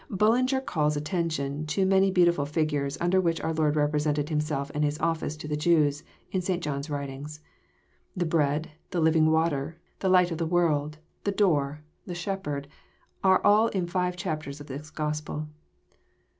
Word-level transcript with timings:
Bullinger 0.09 0.61
calls 0.61 0.97
attention 0.97 1.67
to 1.67 1.81
the 1.81 1.85
many 1.85 2.09
beautiful 2.09 2.47
figures 2.47 2.97
under 2.99 3.21
which 3.21 3.39
our 3.41 3.53
Lord 3.53 3.75
represented 3.75 4.29
Himself 4.29 4.71
and 4.73 4.83
His 4.83 4.97
office 4.99 5.37
to 5.37 5.47
the 5.47 5.55
Jews, 5.55 6.03
in 6.31 6.41
St. 6.41 6.63
John's 6.63 6.89
writings. 6.89 7.39
The 8.17 8.25
Bread, 8.25 8.71
the 8.89 8.99
Living 8.99 9.29
Water, 9.29 9.77
the 9.99 10.09
Light 10.09 10.31
of 10.31 10.39
the 10.39 10.47
World, 10.47 10.97
the 11.23 11.31
Door, 11.31 11.83
the 12.07 12.15
Shepherd, 12.15 12.67
are 13.23 13.45
all 13.45 13.67
in 13.67 13.85
five 13.85 14.15
chapters 14.17 14.59
of 14.59 14.65
this 14.65 14.89
Gospel. 14.89 15.47